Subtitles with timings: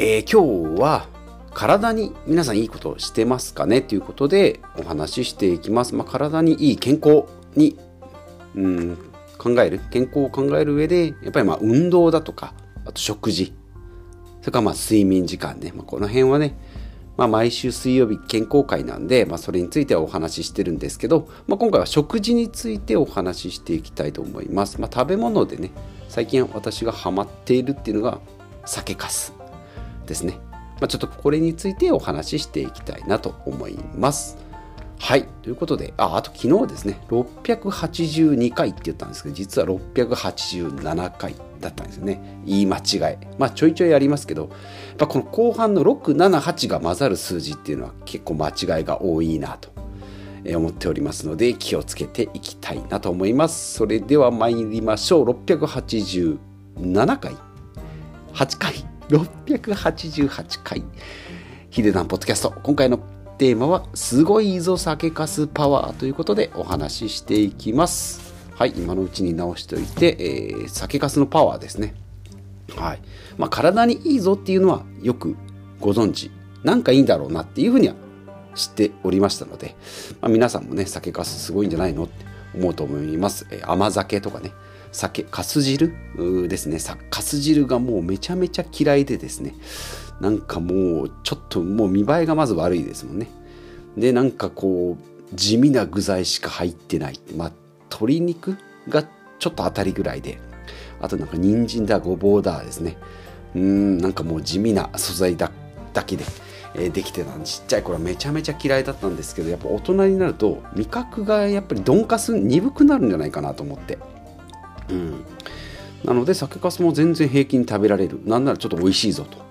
[0.00, 1.08] えー、今日は
[1.52, 3.82] 体に皆さんいいことをしてますかね？
[3.82, 5.96] ということでお話ししていきます。
[5.96, 7.24] まあ、体にいい健康
[7.56, 7.76] に、
[8.54, 8.96] うん、
[9.38, 12.54] 考える健康を考える上でやっぱりまあ運動だとか
[12.84, 13.52] あと食事
[14.40, 16.56] それからまあ睡眠時間ね、まあ、この辺はね
[17.16, 24.80] まあ、毎週水曜日健康会なんで、まあ、それについてはお話ししてるんですけど、まあ、今回は食事についてお話ししていきたいと思います。
[24.80, 25.72] まあ、食べ物でね、
[26.08, 28.20] 最近私がハマっているっていうのが
[28.64, 29.34] 酒かす
[30.08, 30.40] ですね。
[30.80, 34.36] まあ、ちょっとこれについてお話ししていきたいなと思います。
[35.00, 35.28] はい。
[35.42, 42.40] ということで、あ、あと昨日ですね、682回って言ったんですけど、実は687回だったんですよね。
[42.44, 43.16] 言い間違い。
[43.38, 44.48] まあ、ちょいちょいありますけど、や
[44.94, 49.70] っぱこの後半の6、7、8が混ざる数字っていうのは結構間違いが多いなと
[50.56, 53.74] 思っておりますので、気をつけていきたいなと思います。
[53.74, 55.30] それでは参りましょう。
[55.30, 56.38] 687
[57.18, 57.36] 回
[58.34, 58.74] ?8 回
[59.08, 60.84] ?688 回。
[61.70, 62.54] ヒデダンポッドキャスト。
[62.62, 62.98] 今回の
[63.38, 68.34] テーマは、すごいぞ酒かすパワーということでお話ししていきます。
[68.54, 71.94] はい、今のうちに直しておいて、えー、酒かすのパワーですね。
[72.76, 73.00] はい。
[73.38, 75.36] まあ、体にいいぞっていうのはよく
[75.80, 76.30] ご存知。
[76.62, 77.94] なんかいいんだろうなっていうふうには
[78.54, 79.74] 知っておりましたので、
[80.20, 83.46] まあ、皆さんもね、酒かすすごいんじゃないのって思うと思います。
[83.50, 84.52] えー、甘酒とかね、
[84.92, 85.92] 酒、かす汁
[86.48, 86.78] ですね。
[87.10, 89.54] かす汁がもうめちゃめちゃ嫌いでですね。
[90.20, 93.28] なんかもうちょっともう見栄えがまず悪いですもんね。
[93.96, 97.52] でなんかこう地味な具材しか入ってないまあ
[97.90, 98.56] 鶏肉
[98.88, 100.38] がちょっと当たりぐらいで
[101.00, 102.96] あとなんか人参だごぼうだですね
[103.54, 105.50] うんなんかもう地味な素材だ
[105.92, 106.24] だけで、
[106.74, 113.98] えー、できてたんでちっちゃい頃はめちゃめちゃ嫌いだったんですけどやっぱ大人になると味覚がやっぱり鈍化する鈍くなるんじゃないかなと思って
[114.90, 115.24] うん。
[116.04, 118.20] なので酒粕も全然平気に食べられる。
[118.24, 119.48] なんならちょっと美味しいぞと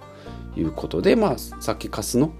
[0.59, 2.33] いうことで、まあ、酒粕の、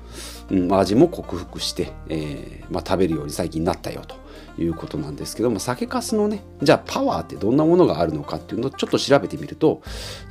[0.50, 4.16] うん、味も克服して、えーまあ、食べるように最近なったよと
[4.62, 9.82] いうことなんですけども酒粕のねじゃあパワーってどんなものがあるのかっていうのをちょっと調べてみると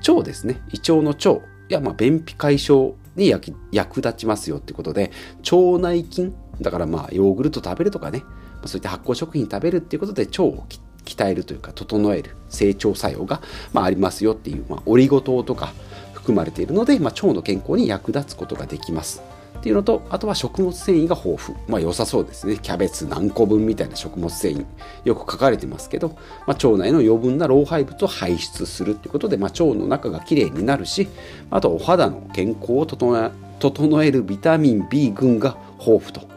[0.09, 0.63] 腸ですね。
[0.73, 1.47] 胃腸の腸。
[1.69, 3.33] やまあ便秘解消に
[3.73, 5.11] 役立ちますよってことで
[5.51, 6.35] 腸内菌。
[6.61, 8.23] だからまあヨーグルト食べるとかね。
[8.65, 10.65] そういった発酵食品食べるっていうことで腸を
[11.07, 13.41] 鍛えるというか整える成長作用が、
[13.73, 15.73] まあ、ありますよっていう、まあ、オリゴ糖とか
[16.13, 19.23] 含まれているので、まあ、腸の健康に役立つことができます。
[19.57, 21.59] っていうのと、あとは食物繊維が豊富。
[21.67, 22.59] まあ良さそうですね。
[22.59, 24.65] キャベツ何個分みたいな食物繊維。
[25.05, 26.15] よく書かれてますけど、ま
[26.49, 31.09] あ、腸内の余分な老廃物を排出するっていうことで、まあ、腸の中がきれいになるし、
[31.51, 36.36] あとお肌の健康を整え整えるビタミン B 群が豊富と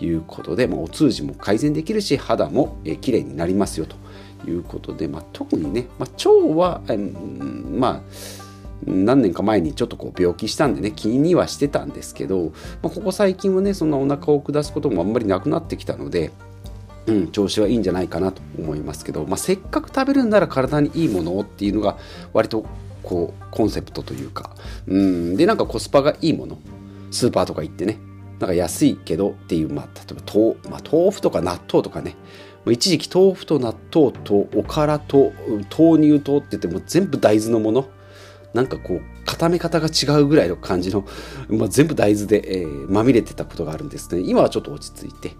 [0.00, 3.96] いうことで、まあ、お通じも改善できるし、肌もきれいになりますよと
[4.50, 8.46] いうことで、まあ、特にね、まあ、腸は、え、まあ、
[8.84, 12.52] 何年か前にちょっとこう病気したんでね気にはしてたんですけど、
[12.82, 16.30] まあ、ここ最近はねそんなお腹を下すこともあんまりなくなってきたので、
[17.06, 21.96] うん、調子はいいんじゃないかなと思いますけど、まあ、せっかく食べるんなら体にいいものをっていうのが
[22.32, 22.66] 割と
[23.02, 24.50] こうコンセプトというか、
[24.86, 26.58] うん、でなんかコスパがいいもの
[27.10, 27.98] スーパーとか行ってね
[28.38, 32.16] なんか安いけどっていう、まあ、例えば豆,、まあ、豆腐とか納豆とかね。
[32.68, 35.32] 一時期豆腐と納豆とおからと
[35.78, 37.88] 豆乳とって言っても全部大豆のもの。
[38.54, 41.04] なんかこう固め方が違うぐらいの感じの、
[41.48, 44.22] まあ、全部大豆で、えー、まみれてたことがあるんですね。
[44.24, 45.36] 今はちょっと落ち着いて。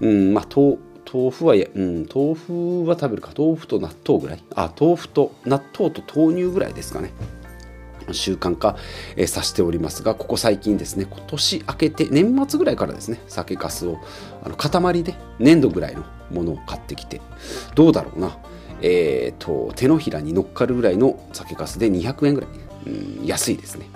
[0.00, 0.78] うんまあ豆
[1.12, 3.32] 豆腐は、うん、豆腐は食べるか。
[3.36, 4.44] 豆腐と納豆ぐらい。
[4.54, 7.10] あ豆腐と納豆と豆乳ぐらいですかね。
[8.12, 8.76] 習慣化、
[9.16, 13.98] えー、させておりますがここ最近ですね今年明けて年末ぐらいからですね酒粕を
[14.42, 17.20] あの塊で粘土ぐらいのものを買ってきて
[17.74, 18.36] どうだろうな
[18.82, 22.50] えーと、手のひらに乗っかるぐらいの酒粕で200円ぐらい、
[22.86, 23.88] うん、安いですね、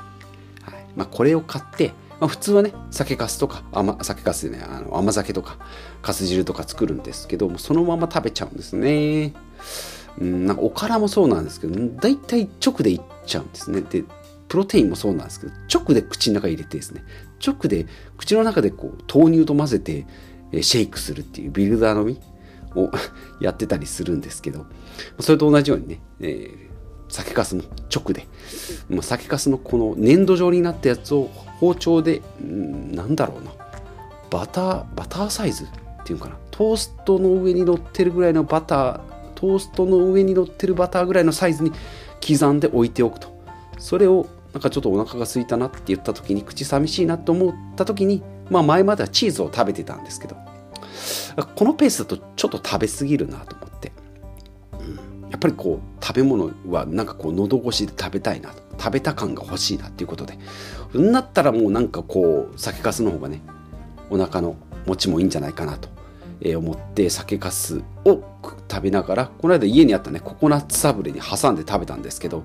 [0.62, 0.86] はい。
[0.94, 5.58] まあ、これを買って、まあ、普通はね酒粕とか甘酒粕でねあの甘酒とか
[6.02, 9.32] かす汁とか作るんですけどもそのまま食べちゃうんですね、
[10.18, 13.80] うん、なんかおからもそうなんですけど大体直でいっちゃうんですね。
[13.80, 14.04] で
[14.48, 17.04] プロテインもそうなんですけど直で口の中入れてですね。
[17.44, 17.86] 直で
[18.16, 20.06] 口の中でこう豆乳と混ぜて
[20.62, 22.20] シェイクするっていうビルダー飲み
[22.80, 22.90] を
[23.40, 24.66] やってたりするんですけど、
[25.20, 26.56] それと同じようにね、えー、
[27.08, 27.62] 酒粕も
[27.92, 28.26] 直で、
[28.88, 31.24] まあ、酒粕のこの粘土状になったやつを
[31.60, 33.52] 包丁で、んなんだろうな、
[34.30, 35.68] バター、バターサイズっ
[36.04, 39.00] ていうかな、トーストの上に乗ってるぐらいのバター、
[39.34, 41.72] トーストの上に乗ってるバターぐらいのサイズに
[42.26, 43.34] 刻んで置いておくと。
[43.78, 50.36] それをなんかちょっとお腹が空いたなって言った時に口寂しいなと思った時にまあ前まではチーズを食べてたんですけど。
[51.56, 53.92] このペースだとちょっと食べ過ぎるなと思って、
[54.78, 58.62] うん、やっぱりこう食べ物はなんかこう喉越しで食べたいなと。
[58.78, 60.38] 食べた感が欲しいなっていうことで。
[60.94, 63.40] なったらもうなんかこう酒粕の方がね
[64.10, 65.88] お腹の持ちもいいんじゃないかなと。
[66.40, 68.22] え思って酒粕を
[68.70, 72.44] 食べながらこの間家にあったねココナッツサブレに挟んで食べたんですけど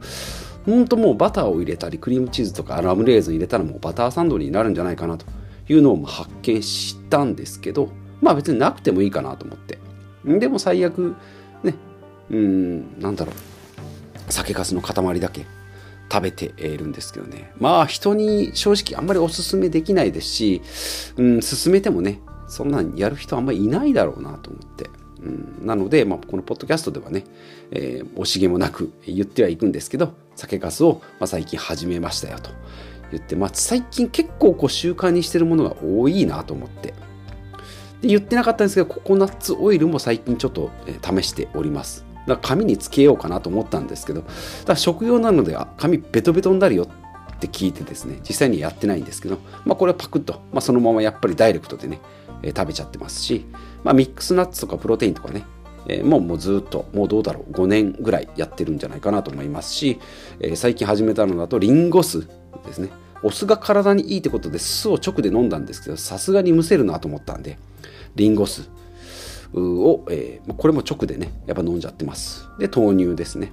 [0.66, 5.26] ほんともうバターを入れたりクリームチーズとかラムレーズン入れたらもうバターサンドになるんじゃないかなと
[5.68, 7.90] いうのを発見したんですけど
[8.22, 9.80] まあ別になくてもいいかなと思って。
[10.26, 11.16] でも最悪
[11.64, 11.76] ね
[12.30, 13.36] うんなんだろう
[14.32, 15.46] 酒粕の塊だけ
[16.12, 17.52] 食べているんですけどね。
[17.58, 20.62] まあ人に正直あんまりおすすめできないですし、
[21.18, 24.90] うん、勧めてもねそんなんやる人あんまりいないだろうなと思って。
[25.22, 27.26] うん、なので、まあ、このポッドキャストではね、
[27.72, 32.52] えー、惜しげもなく言ってはいくんですけど酒粕を、まあ、最近始めましたよと
[33.12, 36.94] 言って、まあ、最近結構こう習慣にしてるものが多いなと思って。
[38.02, 42.06] で言ってなかったんですけどココナッツオイルも最近ちょっと、えー、試しております。
[42.30, 44.34] だから髪につけようかなと思ったんですけどだか
[44.68, 52.00] ら食用なので髪ベトベトになるよって聞いてですね実際にやってないんですけど、まあ、これはパクッと、まあ、そのままやっぱりダイレクトでね
[52.44, 53.46] え食べちゃってますし、
[53.84, 55.46] まあ、ミックスナッツとかプロテインとかね、
[55.88, 60.00] え、もうもうずっともうどうだろう5年ぐらいやってるんじゃないかなと思いますし、
[60.40, 62.28] え、最近始めたのだとリンゴ酢
[62.66, 62.90] ですね。
[63.22, 67.58] お酢が体にいいってことで酢を直で飲んだんですけどさすがにむせるなと思ったんで
[68.16, 68.70] リンゴ酢。
[69.54, 72.48] を、えー、これも直でねやっぱ飲んじゃってます。
[72.60, 73.52] で豆乳ですね。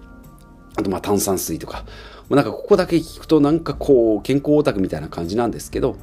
[0.77, 1.85] あとまあ炭酸水とか。
[2.29, 5.97] なんかここだけ聞くとなんかこう健康オタクみたいな感じなんですけど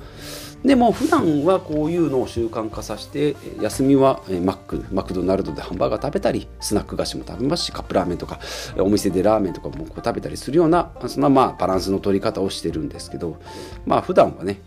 [0.63, 8.39] でも普段はこういうのを習慣化させて休みはマックマクドナルドでハンバーガー食べたりスナック菓子も食べますしカップラーメンとか
[8.77, 13.41] お店でラーメンとかもこう食べたりするようなそんなまあバランスの取り方をしてるんですけど
[13.85, 14.61] まあ普段はね、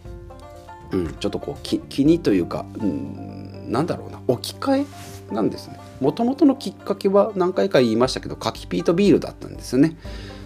[0.93, 4.85] うん、ちょっとこう気気にというか、うん、なんだろうな置き換
[5.31, 5.81] えなんですね。
[6.01, 9.97] もともとのきっかけは何回か言いましたけど柿ピートビールだったんですよね。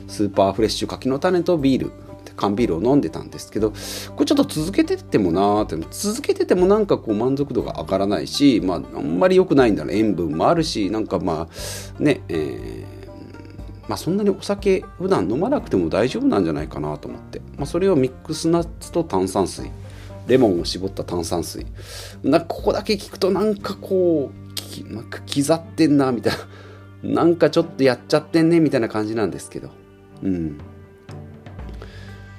[0.07, 1.93] スーパーフレッシュ柿の種とビール。
[2.41, 13.01] 缶ビールを飲んでたんですけどこれちょっと続けててもなーって続けててもなんかこう満足度が上がらないし、まあ、あんまり良くないんだな塩分もあるしなんかまあねえー
[13.89, 19.69] まあ、そんなにお酒普段飲まなくても大丈夫なんじゃないかなと思って、まあ、それをミックスナッツと炭酸水
[20.31, 21.67] レモンを絞った炭酸水。
[22.23, 26.39] なここだけ聞くとなんかこうなんか刻ってんなみたいな。
[27.03, 29.71] なんかちょっとやっちゃってんねみたいな感じなんですけど。
[30.23, 30.59] うん。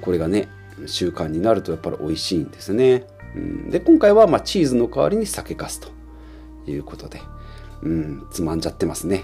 [0.01, 0.49] これがね
[0.85, 3.05] 習慣になるとやっぱり美味しいんですね、
[3.35, 5.89] うん、で今回はまチーズの代わりに酒かすと
[6.69, 7.21] いうことで
[7.83, 8.27] うん。
[8.31, 9.23] つまんじゃってますね。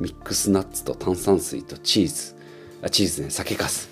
[0.00, 2.34] ミックスナッツと炭酸水とチーズ。
[2.82, 3.88] あチーズね酒かす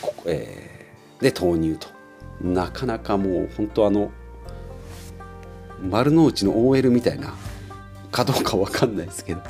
[0.00, 1.88] ここ、えー、で豆乳と。
[2.40, 4.12] なかなかもう本当あの
[5.80, 7.34] 丸の内の OL みたいな
[8.12, 9.40] かどうかわかんないですけど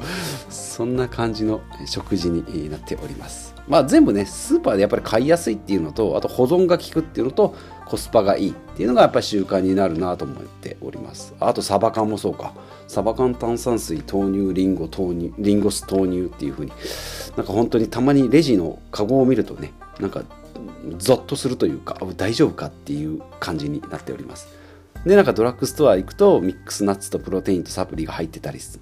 [0.48, 3.55] そんな感じの食事になっております。
[3.68, 7.54] まあ全部ねスーパーでやっぱり買いやすいっていうのとあと保存が効くっていうのと
[7.86, 11.34] コスパがいいっていうのがやっぱり習慣になるなと思っております。
[11.40, 12.54] あとサバ缶もそうか。
[12.88, 16.72] サバ缶炭酸水豆乳リンゴ豆乳リンゴ酢豆乳っていう風に
[17.36, 20.22] なんか本当にたまにレジのカゴを見るとねなんか
[20.98, 24.48] ゾッとするというか大丈夫かっていう感じになっております。
[25.04, 28.80] でなんかドラッグストア行くとミックスナッツとプロテインとサプリが入ってたりす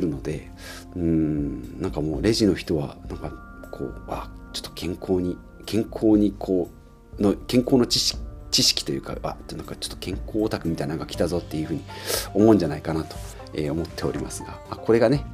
[0.00, 0.50] るので
[0.94, 3.32] うんなんかもうレジの人はなんか
[3.70, 6.70] こうあちょっと健康に健康にこ
[7.18, 8.20] うの健康の知識
[8.50, 11.82] 知識というかあなんかちょっと健康オタクみたいなのが来たぞっていうふうに
[12.32, 13.16] 思うんじゃないかなと、
[13.52, 15.26] え、思っておりますが、まあ、これがね、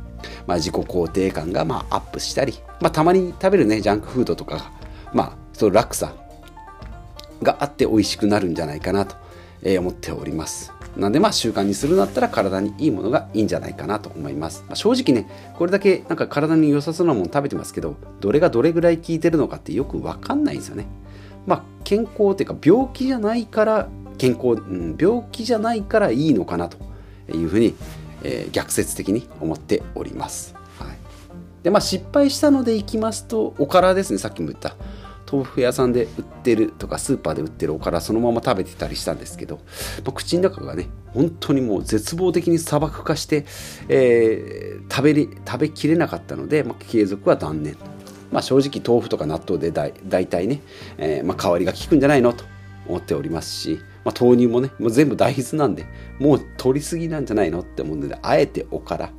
[0.47, 4.73] まあ、自己肯定感がまあアップしたり、まあ、たまに食べるねジャンクフードとかが
[5.13, 6.15] まあその落差
[7.43, 9.17] があって美味しくなるんじゃないかなと
[9.63, 10.73] え思っております。
[10.97, 14.65] なんでまあ習慣にするんだったら体にいいものがいいんじゃないかなと思います。
[14.67, 20.87] まあ、正直ね、これだけなんか体に良さそうなもの食べてますけど、どれがどれぐらい効いてるのかってよくわかんないんですよね。
[21.47, 26.77] まあ健康っていうか病気じゃないから健康、うん、病気じゃないからいいのかなと
[27.35, 27.75] いうふうに、
[28.23, 30.55] えー、逆説的に思っております。
[30.79, 30.97] はい、
[31.63, 34.77] でまあ失敗したのでいきますと、おからですね、さっきも言った。
[35.33, 39.63] 豆腐屋さんで売ってるとかスーパーで売ってるおからそのまま食べてたりしたんですけど、ま
[40.09, 43.47] あ、口の中がね本当にもう絶望的に砂漠化して、
[43.89, 47.77] えー、食べり食べきれなかったので、まあ、継続は断念
[48.31, 50.63] まあ、正直豆腐とか納豆でだい大体ね、
[50.97, 52.45] えーまあ、香りが効くんじゃないのと
[52.89, 55.85] 思っておりますし、まあ、豆乳もねもう全部大豆なんで
[56.19, 59.11] もう取りすぎなんじゃないのって思うのであえておから。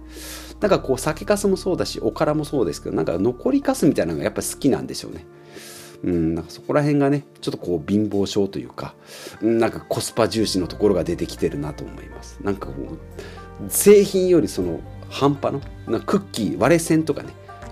[0.59, 5.25] なんかこう酒粕もそうだしおからもそうですけどなんか残りかすみたいなのがやっぱ好きなんでしょうね。
[6.03, 8.93] うん、なんかそこら辺がねちょっとこう貧乏症というか、
[9.41, 12.39] なんかコスパ重視のところが出てきてるなと思います。
[12.41, 14.79] なんかこう製品よりその
[15.09, 17.29] 半端のなクッキー割れ線とかね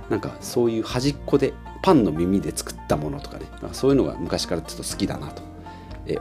[0.10, 5.42] なんかそういう端っこでパンの耳で作ったものとかねかそういうのが昔からちょっと好きだなと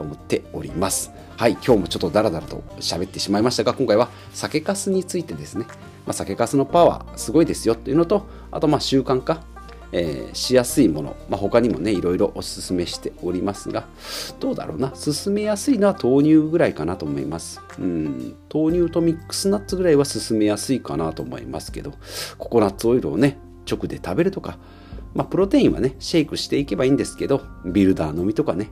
[0.00, 1.12] 思っております。
[1.36, 5.64] はい今日もちょっとダラダラと喋ってしまいましたが今回は酒粕についてですね、
[6.04, 9.42] まあ、酒粕のパワーすごいですよっていうのとあとまあ習慣化
[9.92, 13.86] えー、しやすいもの、まあ、他にもねいろいろおすすめしておりますが
[14.38, 14.92] どうだろうな。
[14.94, 17.60] 進めやすいのは豆乳ぐらいかなと思います。
[17.78, 18.36] うん。
[18.52, 21.94] 豆乳とミックスナッツぐらいは進めやすいかなと思いますけど
[22.38, 24.58] ココナッツオイルをね直で食べるとか
[25.12, 28.70] まあ、プロテインはねシェイクしていけばいいんですけどビルダー飲みとかね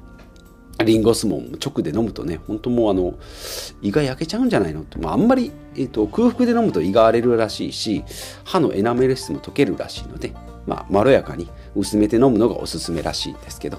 [0.85, 3.15] リンゴ酢も直で飲むとね、本当もうあの、
[3.83, 4.83] 胃が焼けちゃうんじゃないの？
[4.83, 8.05] って、まあ、あんまり、えーと空腹で飲むと胃が荒れるらしいし、
[8.45, 10.33] 歯のエナメル質も溶けるらしいので、
[10.69, 13.79] まあ、まろやかに薄めて飲むのがおすすめらしいんですけど、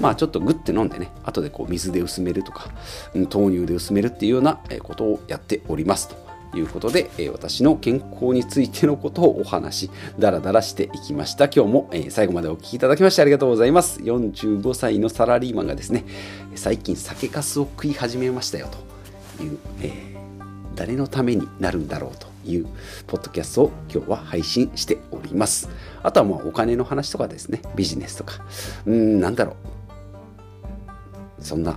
[0.00, 2.70] まあちょっとグッて飲んでね、後でこう水で薄めるとか、
[3.14, 11.46] 豆乳で薄めるっていうようなことをやっておりますということで、私の健康についてのことをお話し、だらだらしていきました。
[11.46, 14.00] 今日も最後までお聴きいただきましてありがとうございます。
[14.00, 16.04] 45歳のサラリーマンがですね、
[16.54, 18.68] 最近酒粕を食い始めましたよ
[19.38, 22.66] という、えー、誰のためになるんだろうという
[23.06, 25.68] ポッドキャストを今日は配信しております。
[26.02, 28.44] あとはまあお金の話とかですね、ビジネスとか、
[28.86, 31.44] うん、なんだろう。
[31.44, 31.76] そんな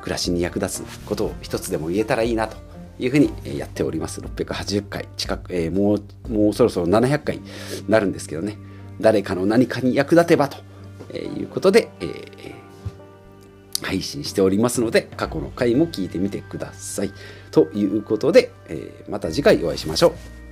[0.00, 2.56] 暮らしに役立つことを一つでも言えたらいいなと
[2.98, 4.20] いうふうにやっております。
[4.20, 7.44] 680回近く、えー、もう、もうそろそろ700回に
[7.88, 8.56] なるんですけどね、
[9.00, 10.58] 誰かの何かに役立てばと
[11.16, 12.30] いうことで、えー、
[13.86, 17.12] 配信しておりますので、過去の回も聞いてみてください。
[17.52, 20.45] ということで、えー、また次回お会いしましょう。